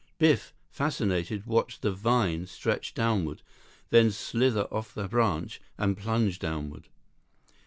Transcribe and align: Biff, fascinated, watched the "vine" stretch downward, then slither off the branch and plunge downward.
Biff, 0.17 0.51
fascinated, 0.67 1.45
watched 1.45 1.83
the 1.83 1.91
"vine" 1.91 2.47
stretch 2.47 2.95
downward, 2.95 3.43
then 3.91 4.09
slither 4.09 4.63
off 4.73 4.95
the 4.95 5.07
branch 5.07 5.61
and 5.77 5.95
plunge 5.95 6.39
downward. 6.39 6.89